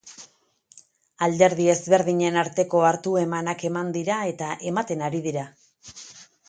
[1.27, 5.45] Alderdi ezberdinen arteko hartu-emanak eman dira eta ematen ari dira.